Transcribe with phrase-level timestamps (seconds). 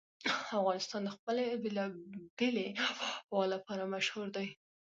[0.59, 4.47] افغانستان د خپلې بېلابېلې آب وهوا لپاره مشهور دی.